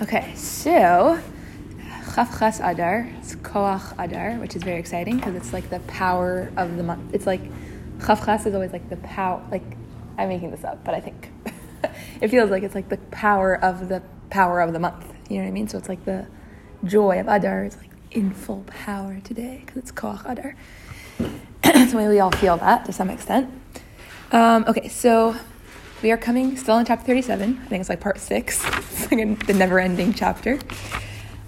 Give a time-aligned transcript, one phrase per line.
[0.00, 1.20] Okay, so
[2.14, 6.78] Chaf Adar, it's Koach Adar, which is very exciting because it's like the power of
[6.78, 7.14] the month.
[7.14, 7.42] It's like
[8.06, 9.62] Chaf is always like the power, like
[10.16, 11.30] I'm making this up, but I think
[12.22, 15.04] it feels like it's like the power of the power of the month.
[15.28, 15.68] You know what I mean?
[15.68, 16.26] So it's like the
[16.82, 20.56] joy of Adar is like in full power today because it's Koach Adar.
[21.90, 23.52] so maybe we all feel that to some extent.
[24.32, 25.36] Um, okay, so
[26.02, 27.60] we are coming still in chapter 37.
[27.62, 28.64] I think it's like part six.
[29.00, 30.58] It's like the never ending chapter.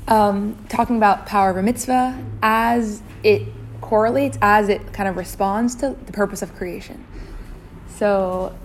[0.08, 3.42] Um, talking about power of a mitzvah as it
[3.80, 7.04] correlates, as it kind of responds to the purpose of creation.
[7.96, 8.56] So,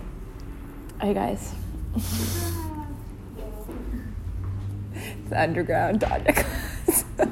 [1.00, 1.54] hey guys.
[5.28, 7.04] the underground Tanya class.
[7.18, 7.26] I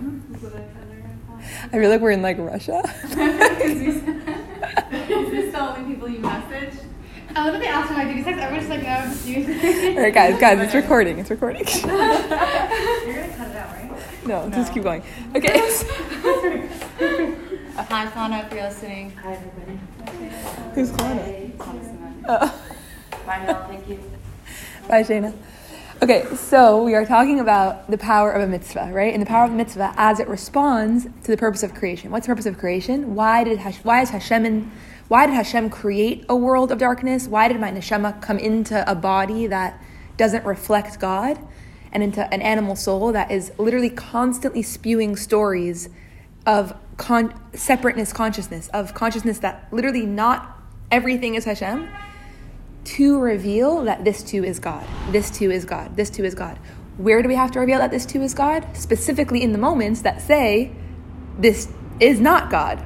[1.71, 2.83] feel like we're in like Russia.
[3.05, 6.75] Is this the only people you message?
[7.37, 8.39] I love that they asked my duty sex.
[8.41, 9.95] Everyone's just like, no, I'm just you.
[9.95, 11.19] All right, guys, guys, it's recording.
[11.19, 11.67] It's recording.
[11.67, 14.27] You're gonna cut it out, right?
[14.27, 15.03] no, just keep going.
[15.35, 15.59] Okay.
[17.77, 19.11] Hi, Fauna, if you're listening.
[19.17, 19.79] Hi, everybody.
[20.75, 21.51] Who's Connor?
[21.61, 22.25] Awesome.
[22.27, 22.63] Oh.
[23.27, 23.69] Bye, Mel.
[23.69, 24.01] Thank you.
[24.89, 25.35] Bye, Shayna.
[26.03, 29.13] Okay, so we are talking about the power of a mitzvah, right?
[29.13, 32.11] And the power of a mitzvah as it responds to the purpose of creation.
[32.11, 33.15] What's the purpose of creation?
[33.15, 34.73] Why did Hash- why is Hashem in,
[35.09, 37.29] why did Hashem create a world of darkness?
[37.29, 39.81] Why did my neshama come into a body that
[40.17, 41.39] doesn't reflect God
[41.93, 45.89] and into an animal soul that is literally constantly spewing stories
[46.45, 51.89] of con- separateness consciousness, of consciousness that literally not everything is Hashem,
[52.85, 54.87] to reveal that this too is God.
[55.11, 55.97] This too is God.
[55.97, 56.59] This too is God.
[56.97, 58.67] Where do we have to reveal that this too is God?
[58.77, 60.73] Specifically in the moments that say
[61.39, 61.69] this
[62.01, 62.85] is not God,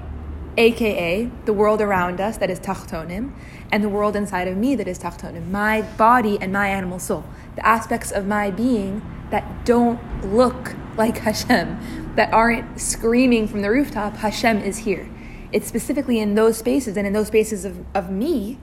[0.61, 3.33] aka the world around us that is tachtonim,
[3.73, 7.25] and the world inside of me that is tachtonim, my body and my animal soul,
[7.57, 10.01] the aspects of my being that don't
[10.35, 15.09] look like Hashem, that aren't screaming from the rooftop, Hashem is here.
[15.53, 18.59] It's specifically in those spaces and in those spaces of, of me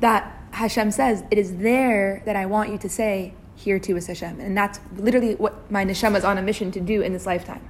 [0.00, 4.06] that Hashem says, it is there that I want you to say, here too is
[4.06, 4.40] Hashem.
[4.40, 7.66] And that's literally what my neshama is on a mission to do in this lifetime.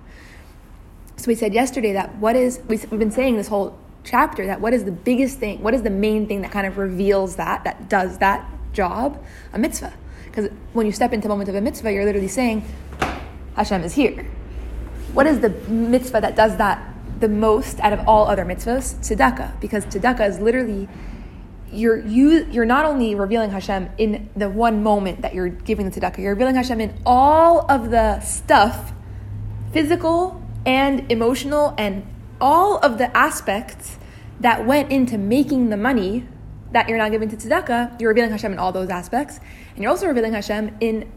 [1.21, 4.73] So we said yesterday that what is, we've been saying this whole chapter, that what
[4.73, 7.91] is the biggest thing, what is the main thing that kind of reveals that, that
[7.91, 9.23] does that job?
[9.53, 9.93] A mitzvah.
[10.25, 12.65] Because when you step into a moment of a mitzvah, you're literally saying,
[13.55, 14.27] Hashem is here.
[15.13, 16.83] What is the mitzvah that does that
[17.19, 18.95] the most out of all other mitzvahs?
[19.01, 19.61] Tzedakah.
[19.61, 20.89] Because tzedakah is literally
[21.71, 26.01] you're you you're not only revealing Hashem in the one moment that you're giving the
[26.01, 28.93] tzedakah, you're revealing Hashem in all of the stuff,
[29.73, 32.07] physical and emotional, and
[32.41, 33.99] all of the aspects
[34.41, 36.27] that went into making the money
[36.73, 38.01] that you're not giving to tzedakah.
[38.01, 39.39] You're revealing Hashem in all those aspects,
[39.75, 41.11] and you're also revealing Hashem in.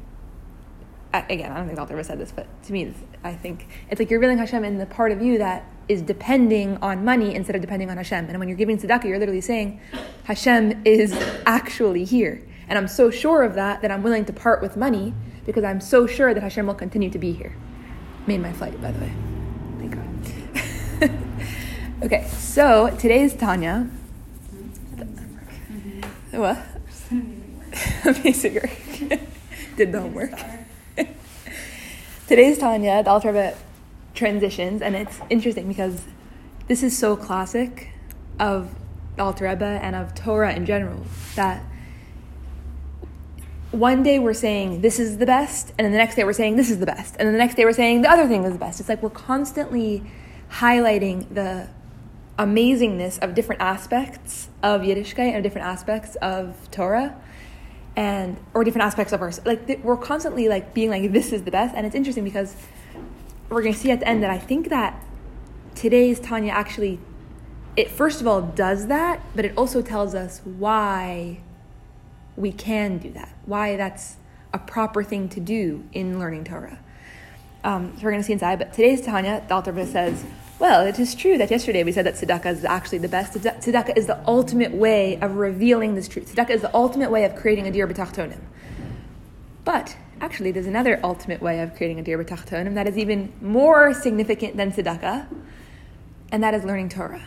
[1.13, 2.91] Again, I don't think I've ever said this, but to me,
[3.23, 6.77] I think it's like you're revealing Hashem in the part of you that is depending
[6.77, 8.25] on money instead of depending on Hashem.
[8.29, 9.79] And when you're giving tzedakah, you're literally saying,
[10.23, 11.13] Hashem is
[11.45, 12.43] actually here.
[12.67, 15.13] And I'm so sure of that that I'm willing to part with money
[15.45, 17.55] because I'm so sure that Hashem will continue to be here.
[18.25, 19.32] Made my flight, by the way.
[22.03, 23.87] Okay, so today is Tanya.
[26.31, 26.57] What?
[28.05, 29.19] Amazing work.
[29.77, 30.33] Did the homework.
[32.27, 33.55] today's Tanya, the Alter Rebbe
[34.13, 36.03] transitions, and it's interesting because
[36.67, 37.91] this is so classic
[38.37, 38.75] of
[39.17, 41.63] Alter Rebbe and of Torah in general that
[43.71, 46.57] one day we're saying this is the best, and then the next day we're saying
[46.57, 48.51] this is the best, and then the next day we're saying the other thing is
[48.51, 48.81] the best.
[48.81, 50.03] It's like we're constantly
[50.49, 51.69] highlighting the
[52.37, 57.15] amazingness of different aspects of Yiddishkeit and different aspects of Torah
[57.95, 61.51] and or different aspects of our like we're constantly like being like this is the
[61.51, 62.55] best and it's interesting because
[63.49, 65.03] we're going to see at the end that I think that
[65.75, 66.99] today's Tanya actually,
[67.75, 71.39] it first of all does that, but it also tells us why
[72.35, 74.17] we can do that, why that's
[74.53, 76.79] a proper thing to do in learning Torah.
[77.63, 80.25] Um, so we're going to see inside, but today's Tanya, the Rebbe says,
[80.63, 83.33] well, it is true that yesterday we said that tzedakah is actually the best.
[83.33, 86.33] Tzedakah is the ultimate way of revealing this truth.
[86.33, 88.39] Tzedakah is the ultimate way of creating a dir b'tachtonim.
[89.65, 93.93] But actually, there's another ultimate way of creating a dir b'tachtonim that is even more
[93.93, 95.27] significant than tzedakah,
[96.31, 97.25] and that is learning Torah.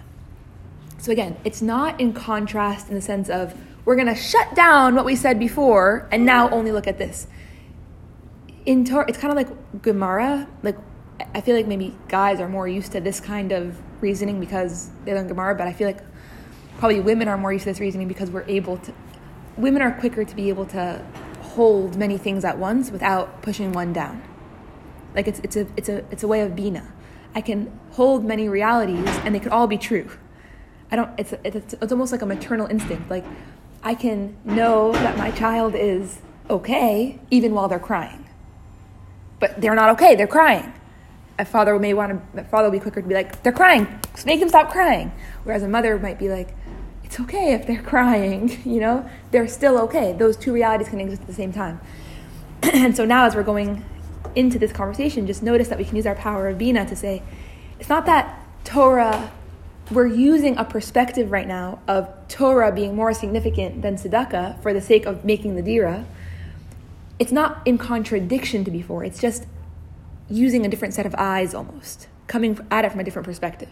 [0.97, 3.55] So again, it's not in contrast in the sense of
[3.85, 7.27] we're going to shut down what we said before and now only look at this.
[8.65, 10.49] In Torah, it's kind of like Gemara.
[10.63, 10.79] Like
[11.35, 15.15] I feel like maybe guys are more used to this kind of reasoning because they
[15.15, 16.01] learn Gemara, but I feel like
[16.79, 18.93] probably women are more used to this reasoning because we're able to.
[19.57, 21.05] Women are quicker to be able to
[21.41, 24.23] hold many things at once without pushing one down.
[25.15, 26.93] Like it's, it's, a, it's, a, it's a way of bina.
[27.35, 30.11] I can hold many realities and they could all be true.
[30.91, 33.11] I don't, it's, it's, it's almost like a maternal instinct.
[33.11, 33.25] Like
[33.83, 36.21] I can know that my child is
[36.51, 38.27] okay even while they're crying.
[39.41, 40.73] But they're not okay, they're crying.
[41.39, 43.87] A father may want to, a father will be quicker to be like, they're crying,
[44.25, 45.13] make them stop crying.
[45.45, 46.55] Whereas a mother might be like,
[47.05, 50.13] it's okay if they're crying, you know, they're still okay.
[50.13, 51.81] Those two realities can exist at the same time.
[52.63, 53.85] and so now, as we're going
[54.35, 57.23] into this conversation, just notice that we can use our power of Bina to say,
[57.79, 59.31] it's not that Torah,
[59.91, 64.81] we're using a perspective right now of Torah being more significant than tzedakah for the
[64.81, 66.05] sake of making the dira.
[67.19, 69.47] It's not in contradiction to before, it's just
[70.29, 73.69] using a different set of eyes almost, coming at it from a different perspective.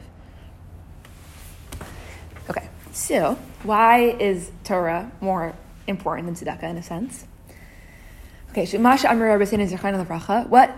[2.49, 2.69] Okay.
[2.93, 5.55] So, why is Torah more
[5.87, 7.27] important than tzedakah in a sense?
[8.51, 8.79] Okay, what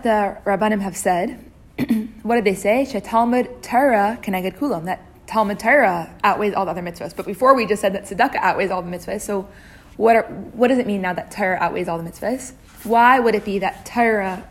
[0.01, 1.45] the Rabbanim have said,
[2.23, 2.85] what did they say?
[2.85, 7.15] Talmud Torah keneged kulam, that Talmud Torah outweighs all the other mitzvahs.
[7.15, 9.47] But before we just said that tzedakah outweighs all the mitzvahs, so
[9.95, 12.53] what, are, what does it mean now that Torah outweighs all the mitzvahs?
[12.83, 14.47] Why would it be that Torah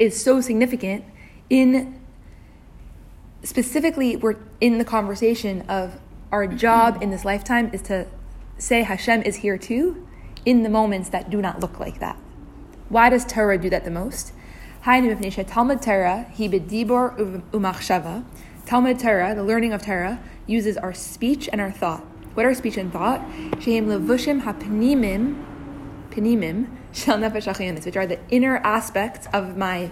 [0.00, 1.04] is so significant
[1.48, 2.00] in
[3.44, 6.00] specifically we're in the conversation of
[6.32, 8.06] our job in this lifetime is to
[8.58, 10.06] say Hashem is here too
[10.44, 12.16] in the moments that do not look like that.
[12.88, 14.32] Why does Torah do that the most?
[14.82, 18.24] Talmud Torah, he bedibor umachshava.
[18.64, 22.02] Talmud Torah, the learning of Torah, uses our speech and our thought.
[22.34, 23.20] What are speech and thought?
[23.60, 25.44] Shehem levushim hapnimim,
[26.10, 29.90] penimim, shel nefesh which are the inner aspects of my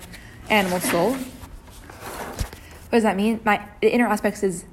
[0.51, 1.13] animal soul.
[1.13, 3.41] What does that mean?
[3.45, 4.65] My the inner aspects is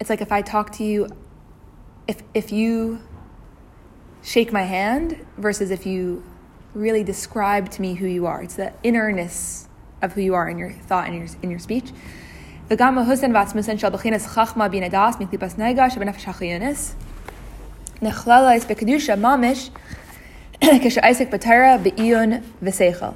[0.00, 1.08] it's like if I talk to you,
[2.08, 3.00] if, if you
[4.22, 6.24] shake my hand versus if you
[6.74, 8.42] really describe to me who you are.
[8.42, 9.68] It's the innerness
[10.02, 11.90] of who you are in your thought and your, in your speech.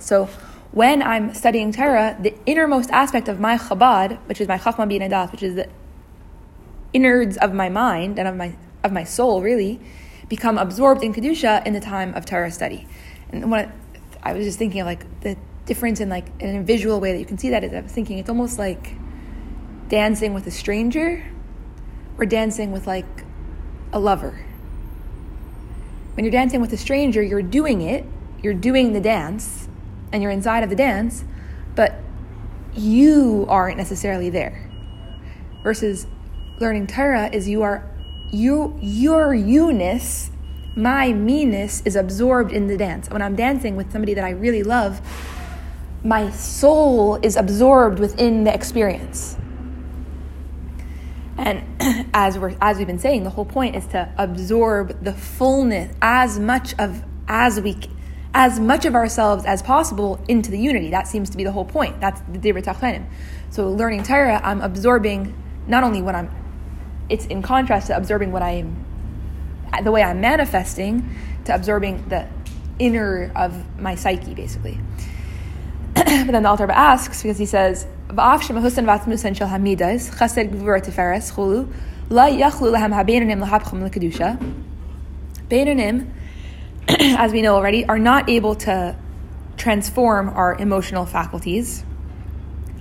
[0.00, 0.28] So
[0.72, 5.02] when I'm studying Torah, the innermost aspect of my Chabad, which is my Chachma bin
[5.30, 5.68] which is the
[6.92, 9.80] innards of my mind and of my of my soul really
[10.28, 12.86] become absorbed in kedusha in the time of Torah study.
[13.30, 13.70] And what
[14.22, 15.36] I was just thinking of like the
[15.66, 17.92] difference in like in a visual way that you can see that is I was
[17.92, 18.94] thinking it's almost like
[19.88, 21.24] dancing with a stranger
[22.18, 23.24] or dancing with like
[23.92, 24.44] a lover.
[26.14, 28.04] When you're dancing with a stranger, you're doing it,
[28.42, 29.68] you're doing the dance,
[30.12, 31.24] and you're inside of the dance,
[31.74, 31.96] but
[32.74, 34.70] you aren't necessarily there.
[35.62, 36.06] Versus
[36.60, 37.90] learning Torah is you are
[38.30, 40.30] you your you-ness,
[40.76, 43.08] my me-ness is absorbed in the dance.
[43.10, 45.00] When I'm dancing with somebody that I really love,
[46.04, 49.36] my soul is absorbed within the experience.
[51.38, 51.64] And
[52.14, 56.38] as we're as we've been saying, the whole point is to absorb the fullness as
[56.38, 57.76] much of as we
[58.32, 60.90] as much of ourselves as possible into the unity.
[60.90, 62.00] That seems to be the whole point.
[62.00, 63.06] That's the Dibra.
[63.50, 65.34] So learning Torah, I'm absorbing
[65.66, 66.30] not only what I'm
[67.08, 68.84] it's in contrast to absorbing what I am,
[69.82, 71.14] the way I'm manifesting,
[71.44, 72.26] to absorbing the
[72.78, 74.80] inner of my psyche, basically.
[76.04, 77.86] But then the Alter asks because he says,
[86.88, 88.96] as we know already, are not able to
[89.56, 91.84] transform our emotional faculties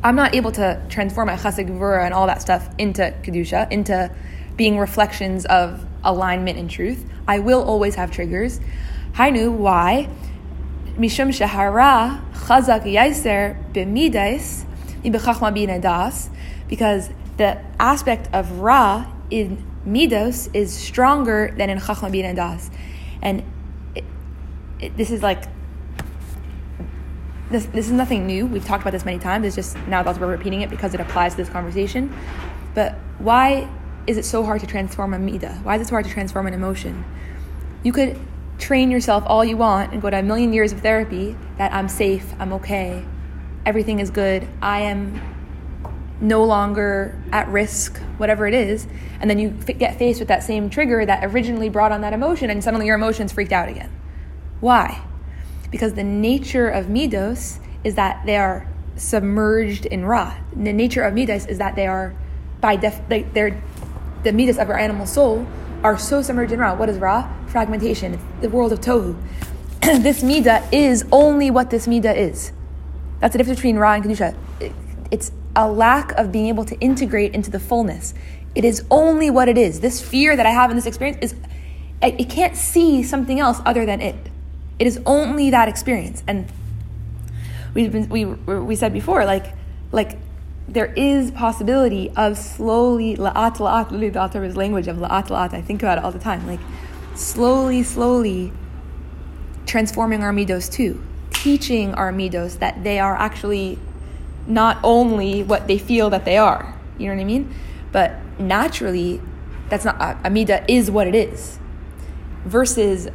[0.03, 4.13] I'm not able to transform my gevura and all that stuff into kedusha, into
[4.57, 7.05] being reflections of alignment and truth.
[7.25, 8.59] I will always have triggers.
[9.13, 10.09] Hainu, why?
[10.97, 14.65] Mishum shahara chazak yaiser b'midais
[15.03, 16.29] ibechachma b'inadas,
[16.67, 22.69] because the aspect of ra in midos is stronger than in chachma b'inadas,
[23.23, 23.43] and
[23.95, 24.03] it,
[24.79, 25.45] it, this is like
[27.49, 28.45] this, this is nothing new.
[28.45, 29.45] We've talked about this many times.
[29.45, 32.15] It's just now that we're repeating it because it applies to this conversation.
[32.75, 33.67] But why
[34.07, 35.63] is it so hard to transform a midah?
[35.63, 37.05] Why is it so hard to transform an emotion?
[37.83, 38.19] You could
[38.57, 41.89] train yourself all you want and go to a million years of therapy that I'm
[41.89, 43.05] safe, I'm okay,
[43.65, 45.21] everything is good, I am
[46.21, 48.87] no longer at risk, whatever it is,
[49.19, 52.13] and then you f- get faced with that same trigger that originally brought on that
[52.13, 53.91] emotion, and suddenly your emotions freaked out again.
[54.61, 55.03] Why?
[55.73, 60.37] because the nature of midos is that they are submerged in ra.
[60.55, 62.13] The nature of midos is that they are,
[62.61, 63.59] by def, they, they're
[64.21, 65.47] the midos of our animal soul
[65.83, 66.73] are so submerged in ra.
[66.75, 67.29] What is ra?
[67.47, 68.13] Fragmentation.
[68.13, 69.15] It's the world of tohu.
[69.81, 72.51] this midah is only what this midah is.
[73.19, 74.35] That's the difference between Ra and Kedusha.
[75.09, 78.13] It's a lack of being able to integrate into the fullness.
[78.55, 79.79] It is only what it is.
[79.79, 81.35] This fear that I have in this experience is,
[82.01, 84.15] it can't see something else other than it.
[84.77, 86.21] It is only that experience.
[86.27, 86.51] And
[87.73, 89.53] we've been, we, we said before, like,
[89.93, 90.17] like
[90.67, 95.61] there is possibility of slowly, la'at la'at, literally the Alter's language of la'at la'at, I
[95.61, 96.59] think about it all the time, like
[97.15, 98.51] slowly, slowly
[99.65, 103.77] transforming our midos too, teaching our midos that they are actually
[104.47, 106.77] not only what they feel that they are.
[106.97, 107.53] You know what I mean?
[107.91, 109.21] But naturally,
[109.69, 111.59] that's not a, a midah is what it is.
[112.45, 113.07] Versus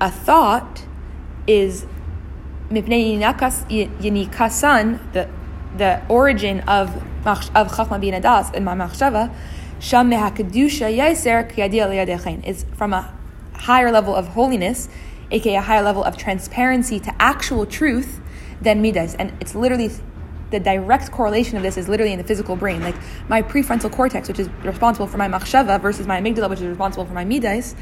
[0.00, 0.84] a thought
[1.46, 1.86] is
[2.70, 5.28] mipnei yinikasan, the
[5.76, 6.96] the origin of
[7.26, 9.32] of chachma bin adas in my machshava,
[9.78, 13.12] sham mehakadusha yaiser kiyadi aliyadechain is from a
[13.54, 14.88] higher level of holiness,
[15.30, 18.20] aka a higher level of transparency to actual truth
[18.60, 19.90] than midas, and it's literally
[20.50, 22.82] the direct correlation of this is literally in the physical brain.
[22.82, 22.96] Like
[23.28, 27.04] my prefrontal cortex, which is responsible for my machshava, versus my amygdala, which is responsible
[27.04, 27.76] for my midas,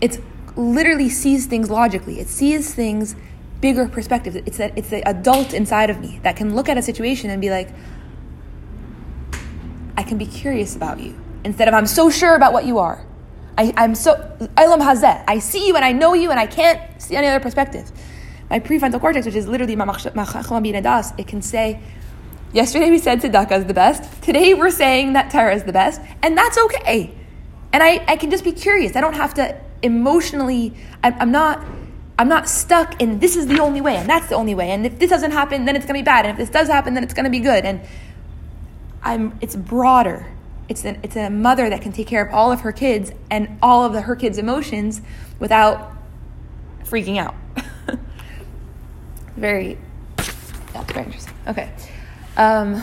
[0.00, 0.18] it's
[0.54, 2.20] literally sees things logically.
[2.20, 3.16] It sees things
[3.60, 4.36] bigger perspective.
[4.36, 7.40] It's that it's the adult inside of me that can look at a situation and
[7.40, 7.70] be like,
[9.96, 13.04] I can be curious about you instead of I'm so sure about what you are.
[13.58, 14.12] I, I'm so.
[14.58, 17.90] I see you and I know you and I can't see any other perspective.
[18.50, 21.80] My prefrontal cortex, which is literally adas, it can say,
[22.52, 24.22] yesterday we said tzedakah is the best.
[24.22, 27.14] Today we're saying that Torah is the best, and that's okay.
[27.72, 28.94] And I, I can just be curious.
[28.94, 30.74] I don't have to emotionally.
[31.02, 31.64] I, I'm not.
[32.18, 34.70] I'm not stuck in this is the only way and that's the only way.
[34.70, 36.24] And if this doesn't happen, then it's gonna be bad.
[36.24, 37.64] And if this does happen, then it's gonna be good.
[37.64, 37.80] And
[39.02, 39.38] I'm.
[39.40, 40.26] It's broader.
[40.68, 43.56] It's an, It's a mother that can take care of all of her kids and
[43.62, 45.00] all of the, her kids' emotions
[45.38, 45.92] without
[46.84, 47.34] freaking out.
[49.36, 49.78] very.
[50.16, 51.34] That's very interesting.
[51.46, 51.70] Okay.
[52.36, 52.82] Um,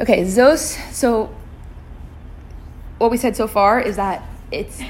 [0.00, 0.22] okay.
[0.24, 0.76] Zos.
[0.92, 1.34] So
[2.98, 4.80] what we said so far is that it's,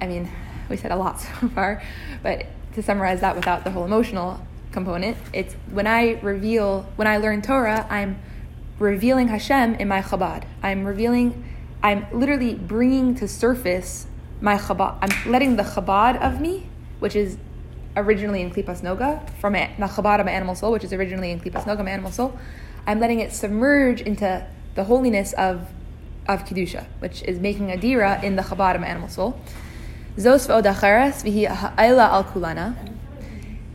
[0.00, 0.30] I mean,
[0.68, 1.82] we said a lot so far,
[2.22, 7.18] but to summarize that without the whole emotional component, it's when I reveal, when I
[7.18, 8.18] learn Torah, I'm
[8.78, 10.44] revealing Hashem in my Chabad.
[10.62, 11.44] I'm revealing,
[11.82, 14.06] I'm literally bringing to surface
[14.40, 14.98] my Chabad.
[15.00, 16.66] I'm letting the Chabad of me,
[16.98, 17.38] which is
[17.96, 21.40] originally in Klipas Noga, from the Chabad of my animal soul, which is originally in
[21.40, 22.36] Klipas Noga, my animal soul,
[22.86, 25.68] I'm letting it submerge into the holiness of
[26.26, 29.38] of Kedusha, which is making a dira in the Chabad of my animal soul.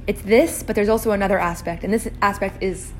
[0.07, 2.91] It's this, but there's also another aspect, and this aspect is.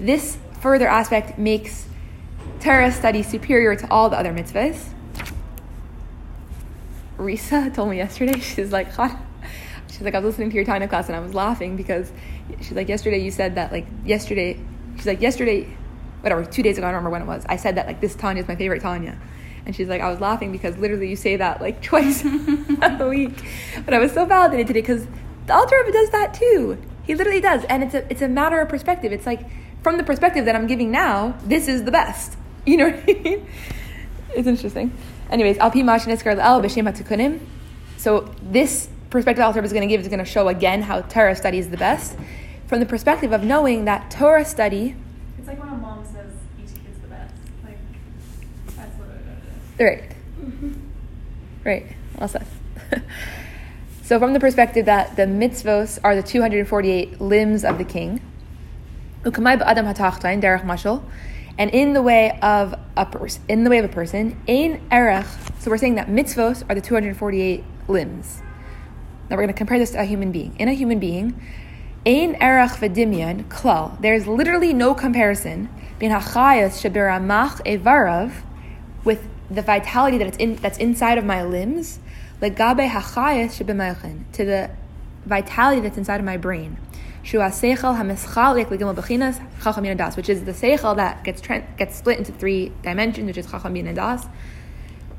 [0.00, 1.86] This further aspect makes
[2.60, 4.88] Torah study superior to all the other mitzvahs.
[7.18, 9.18] Risa told me yesterday, she's like, "Chana,
[9.98, 12.12] She's like, I was listening to your Tanya class and I was laughing because
[12.60, 14.56] she's like, yesterday you said that, like, yesterday,
[14.96, 15.66] she's like, yesterday,
[16.28, 18.14] whatever, two days ago, I don't remember when it was, I said that, like, this
[18.14, 19.18] Tanya is my favorite Tanya.
[19.66, 23.44] And she's like, I was laughing because literally you say that, like, twice a week.
[23.84, 25.06] But I was so validated today because
[25.46, 26.78] the Alter Rebbe does that too.
[27.04, 27.64] He literally does.
[27.64, 29.12] And it's a, it's a matter of perspective.
[29.12, 29.40] It's like,
[29.82, 32.36] from the perspective that I'm giving now, this is the best.
[32.66, 33.46] You know what I mean?
[34.34, 34.92] It's interesting.
[35.30, 37.40] Anyways, Al Pi Mashiniskar El B'Shem HaTikunim.
[37.96, 41.34] So this perspective Alter is going to give is going to show again how Torah
[41.34, 42.18] study is the best.
[42.66, 44.94] From the perspective of knowing that Torah study
[45.38, 46.30] It's like when a mom says
[46.62, 47.34] each kid's the best.
[47.64, 47.78] Like,
[48.76, 49.08] that's what
[49.78, 50.00] it is.
[50.00, 50.14] Right.
[51.64, 51.96] Right.
[52.18, 52.46] Well said.
[54.02, 58.20] so, from the perspective that the mitzvos are the 248 limbs of the king,
[61.58, 65.26] and in the way of a person, in the way of a person, ein erech.
[65.58, 68.42] So we're saying that mitzvos are the 248 limbs.
[69.28, 70.54] Now we're going to compare this to a human being.
[70.58, 71.40] In a human being,
[72.06, 74.00] ein erech v'dimyan klal.
[74.00, 75.68] There's literally no comparison
[75.98, 78.32] between hachayas shebiramach evarav
[79.04, 81.98] with the vitality that it's in that's inside of my limbs,
[82.40, 82.88] legabe
[84.32, 84.70] to the
[85.24, 86.78] vitality that's inside of my brain.
[87.22, 92.32] Shu seichel legimel bechinas chacham das, which is the seichel that gets gets split into
[92.32, 94.26] three dimensions, which is chacham das.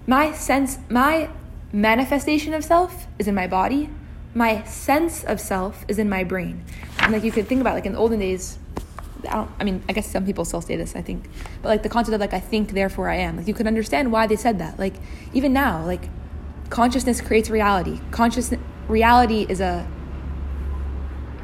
[0.07, 1.29] My sense, my
[1.71, 3.89] manifestation of self is in my body.
[4.33, 6.63] My sense of self is in my brain.
[7.00, 8.57] And like you could think about, like in the olden days,
[9.27, 9.51] I don't.
[9.59, 10.95] I mean, I guess some people still say this.
[10.95, 11.29] I think,
[11.61, 13.38] but like the concept of like I think, therefore I am.
[13.38, 14.79] Like you could understand why they said that.
[14.79, 14.95] Like
[15.33, 16.09] even now, like
[16.69, 17.99] consciousness creates reality.
[18.11, 18.53] Conscious
[18.88, 19.88] reality is a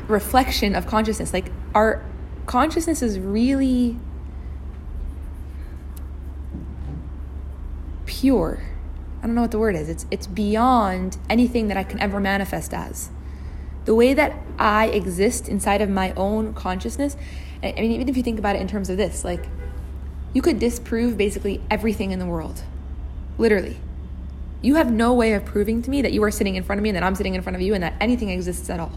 [0.08, 1.34] reflection of consciousness.
[1.34, 2.04] Like our
[2.46, 3.98] consciousness is really
[8.06, 8.64] pure.
[9.22, 9.90] I don't know what the word is.
[9.90, 13.10] It's it's beyond anything that I can ever manifest as.
[13.86, 17.16] The way that I exist inside of my own consciousness.
[17.64, 19.48] I mean, even if you think about it in terms of this, like
[20.34, 22.64] you could disprove basically everything in the world,
[23.38, 23.78] literally.
[24.62, 26.84] You have no way of proving to me that you are sitting in front of
[26.84, 28.92] me and that I'm sitting in front of you and that anything exists at all.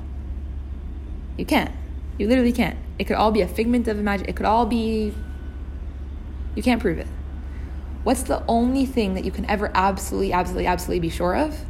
[1.36, 1.70] You can't.
[2.18, 2.78] You literally can't.
[2.98, 4.30] It could all be a figment of imagination.
[4.30, 5.14] It could all be.
[6.54, 7.06] You can't prove it.
[8.02, 11.64] What's the only thing that you can ever absolutely, absolutely, absolutely be sure of?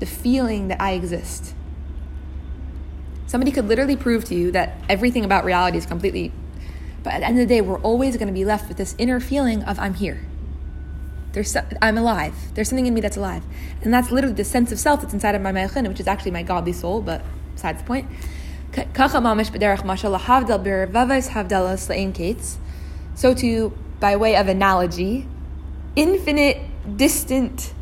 [0.00, 1.54] The feeling that I exist.
[3.28, 6.32] Somebody could literally prove to you that everything about reality is completely.
[7.02, 8.94] But at the end of the day, we're always going to be left with this
[8.96, 10.24] inner feeling of I'm here.
[11.32, 12.34] There's I'm alive.
[12.54, 13.44] There's something in me that's alive,
[13.82, 16.30] and that's literally the sense of self that's inside of my meichin, which is actually
[16.30, 17.02] my godly soul.
[17.02, 17.22] But
[17.54, 18.06] besides the point.
[23.14, 25.28] So to, by way of analogy,
[25.96, 26.62] infinite,
[26.96, 27.74] distant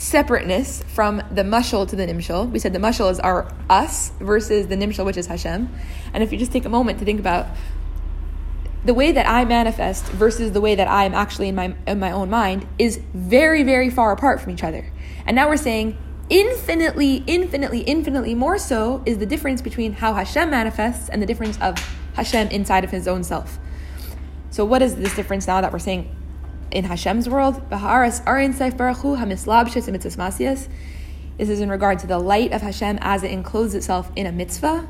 [0.00, 2.50] separateness from the mushal to the nimshal.
[2.50, 5.68] We said the mushal is our us versus the nimshal, which is Hashem.
[6.14, 7.48] And if you just take a moment to think about
[8.82, 11.98] the way that I manifest versus the way that I am actually in my in
[11.98, 14.90] my own mind is very, very far apart from each other.
[15.26, 15.98] And now we're saying
[16.30, 21.60] infinitely, infinitely, infinitely more so is the difference between how Hashem manifests and the difference
[21.60, 21.76] of
[22.14, 23.58] Hashem inside of his own self.
[24.48, 26.16] So, what is this difference now that we're saying
[26.70, 27.68] in Hashem's world?
[27.68, 30.68] Baharas Arin Saif Barachu Hamislab Mitzvahs Masias.
[31.36, 34.32] This is in regard to the light of Hashem as it encloses itself in a
[34.32, 34.86] mitzvah.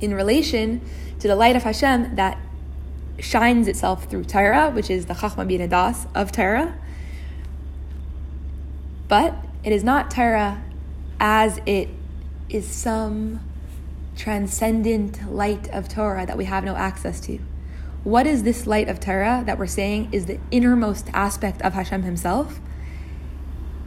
[0.00, 0.80] In relation
[1.18, 2.38] to the light of Hashem that
[3.18, 6.74] shines itself through Torah, which is the Chachma Bin Adas of Torah.
[9.08, 10.62] But it is not Torah
[11.18, 11.88] as it
[12.48, 13.40] is some
[14.20, 17.38] transcendent light of Torah that we have no access to.
[18.04, 22.02] What is this light of Torah that we're saying is the innermost aspect of Hashem
[22.02, 22.60] Himself?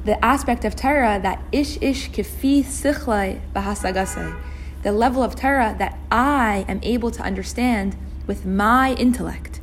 [0.05, 4.35] The aspect of Torah that ish ish kifi sichlai bahasagasai,
[4.81, 9.61] the level of Torah that I am able to understand with my intellect.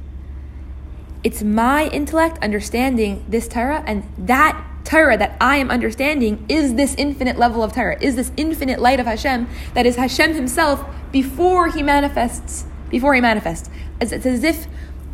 [1.24, 6.96] It's my intellect understanding this Torah, and that Torah that I am understanding is this
[6.98, 11.68] infinite level of Torah, is this infinite light of Hashem that is Hashem Himself before
[11.68, 12.64] He manifests.
[12.88, 14.66] Before He manifests, it's, it's as if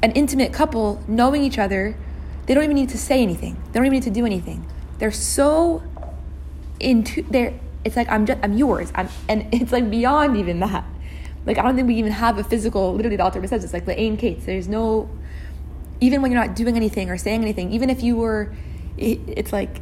[0.03, 1.95] an intimate couple knowing each other,
[2.47, 3.62] they don't even need to say anything.
[3.67, 4.65] They don't even need to do anything.
[4.99, 5.83] They're so
[6.81, 7.23] into.
[7.25, 7.53] They're.
[7.85, 8.41] It's like I'm just.
[8.43, 8.91] I'm yours.
[8.95, 10.87] I'm, and it's like beyond even that.
[11.45, 12.95] Like I don't think we even have a physical.
[12.95, 14.47] Literally, the author says it's like the ain kates.
[14.47, 15.11] There's no,
[16.01, 17.73] even when you're not doing anything or saying anything.
[17.73, 18.55] Even if you were,
[18.97, 19.81] it, it's like,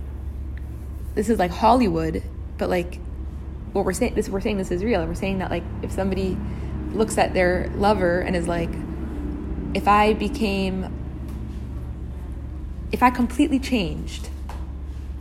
[1.15, 2.23] this is like Hollywood,
[2.59, 2.99] but like,
[3.75, 4.15] what we're saying.
[4.15, 5.05] This we're saying this is real.
[5.05, 6.39] We're saying that like if somebody
[6.93, 8.71] looks at their lover and is like,
[9.75, 10.93] if I became,
[12.93, 14.29] if I completely changed,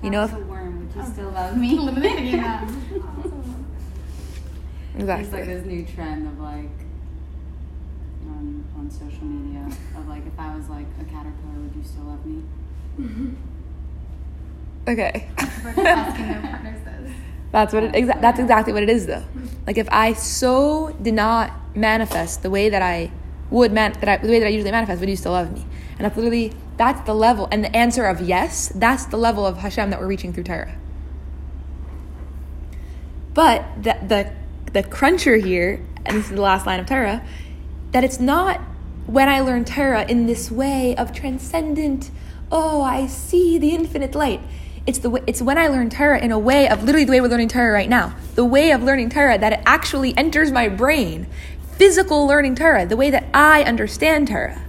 [0.03, 1.77] you know, if, a worm, would you still love me?
[1.77, 2.63] Eliminating that.
[4.95, 5.23] exactly.
[5.25, 6.69] It's like this new trend of like
[8.27, 9.65] on, on social media
[9.97, 12.43] of like if I was like a caterpillar, would you still love me?
[14.87, 15.29] Okay.
[15.63, 17.15] We're just asking their partners this.
[17.51, 19.23] That's what it, exa- that's exactly what it is though.
[19.65, 23.11] Like if I so did not manifest the way that I
[23.49, 25.65] would man that I, the way that I usually manifest, would you still love me?
[25.97, 29.57] And that's literally that's the level and the answer of yes, that's the level of
[29.57, 30.75] Hashem that we're reaching through Torah.
[33.33, 34.33] But the the
[34.73, 37.25] the cruncher here, and this is the last line of Torah,
[37.91, 38.59] that it's not
[39.05, 42.09] when I learn Torah in this way of transcendent,
[42.51, 44.41] oh, I see the infinite light.
[44.85, 47.21] It's the way, it's when I learn Torah in a way of literally the way
[47.21, 48.15] we're learning Torah right now.
[48.35, 51.27] The way of learning Torah that it actually enters my brain.
[51.77, 54.61] Physical learning Torah, the way that I understand Torah.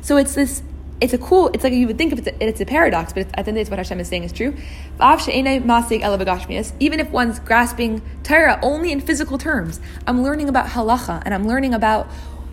[0.00, 0.62] So it's this
[1.02, 3.32] it's a cool, it's like you would think of it, it's a paradox, but it's,
[3.34, 4.54] at the end of it's what Hashem is saying is true.
[5.00, 11.48] Even if one's grasping Torah only in physical terms, I'm learning about halacha and I'm
[11.48, 12.08] learning about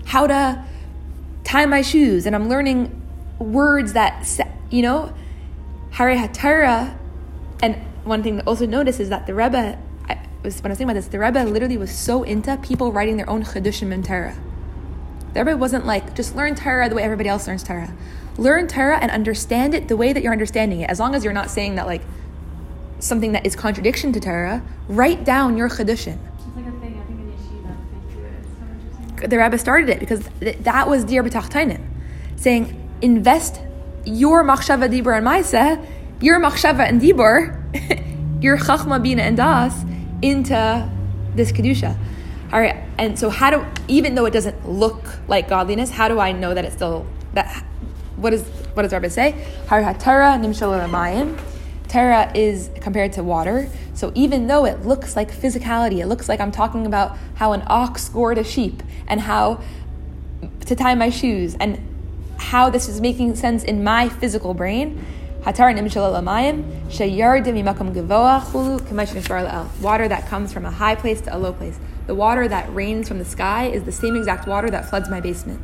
[0.06, 0.66] how to
[1.44, 3.00] tie my shoes and I'm learning
[3.38, 4.28] words that,
[4.72, 5.14] you know,
[5.92, 6.98] Hare HaTorah.
[7.62, 10.78] And one thing to also notice is that the Rebbe, I was, when I was
[10.78, 14.04] thinking about this, the Rebbe literally was so into people writing their own Chedushim in
[14.04, 14.38] Torah.
[15.34, 17.94] The Rebbe wasn't like, just learn Torah the way everybody else learns Torah
[18.40, 20.90] learn Torah and understand it the way that you're understanding it.
[20.90, 22.02] As long as you're not saying that like
[23.00, 26.18] something that is contradiction to Torah, write down your chedushim.
[26.18, 28.34] It's like a thing, I think in yeshiva, they do it.
[28.40, 29.30] It's so interesting.
[29.30, 31.82] The Rebbe started it because th- that was Dir B'Tachtainim,
[32.38, 33.62] saying invest
[34.06, 35.86] your machshava dibur and ma'aseh,
[36.22, 37.56] your machshava and dibur,
[38.44, 39.84] your chachma bina and das
[40.22, 40.90] into
[41.36, 41.98] this kedusha.
[42.52, 46.20] All right, and so how do even though it doesn't look like godliness, how do
[46.20, 47.64] I know that it's still that?
[48.16, 49.32] What is what does Rabbi say?
[49.68, 51.40] Har haTorah nimshal ramayim.
[51.90, 53.68] Torah is compared to water.
[53.96, 57.64] So even though it looks like physicality, it looks like I'm talking about how an
[57.68, 59.62] ox gored a sheep and how
[60.68, 61.80] to tie my shoes and
[62.38, 65.04] how this is making sense in my physical brain.
[69.82, 71.80] Water that comes from a high place to a low place.
[72.06, 75.20] The water that rains from the sky is the same exact water that floods my
[75.20, 75.60] basement.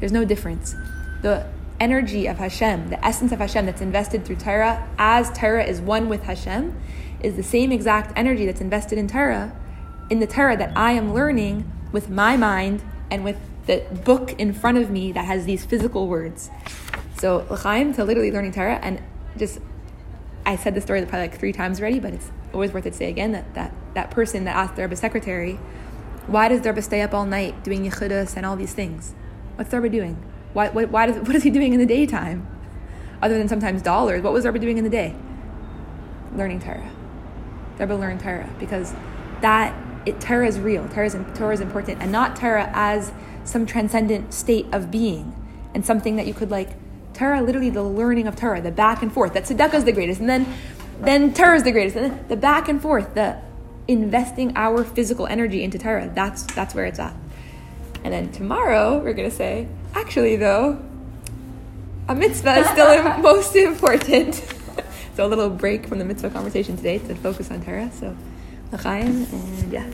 [0.00, 0.74] There's no difference.
[1.22, 1.46] The
[1.78, 6.08] energy of Hashem, the essence of Hashem that's invested through Torah, as Torah is one
[6.08, 6.76] with Hashem,
[7.22, 9.56] is the same exact energy that's invested in Torah,
[10.10, 14.52] in the Torah that I am learning with my mind and with the book in
[14.52, 16.50] front of me that has these physical words.
[17.18, 19.02] So l'chaim to literally learning Torah and
[19.36, 19.60] just
[20.44, 22.96] I said the story probably like three times already, but it's always worth it to
[22.96, 25.58] say again that that, that person that asked Rebbe secretary,
[26.26, 29.14] why does Rebbe stay up all night doing yechidus and all these things?
[29.56, 30.16] What's Rebbe doing?
[30.52, 32.46] Why, why, why does, what is he doing in the daytime?
[33.22, 35.14] Other than sometimes dollars, what was Rebbe doing in the day?
[36.34, 36.90] Learning Torah.
[37.78, 38.94] Rebbe learned Torah because
[39.40, 39.74] that
[40.06, 40.88] it, Torah is real.
[40.88, 43.12] Torah is, Torah is important, and not Torah as
[43.44, 45.34] some transcendent state of being
[45.74, 46.70] and something that you could like.
[47.14, 49.34] Torah, literally the learning of Torah, the back and forth.
[49.34, 50.46] That tzedakah is the greatest, and then
[51.00, 53.38] then Torah is the greatest, and then the back and forth, the
[53.88, 56.10] investing our physical energy into Torah.
[56.14, 57.14] That's that's where it's at.
[58.04, 60.82] And then tomorrow we're gonna say, actually though,
[62.08, 64.34] a mitzvah is still most important.
[65.16, 67.90] so a little break from the mitzvah conversation today to focus on Torah.
[67.92, 68.16] So,
[68.72, 69.90] l'chaim, and yeah.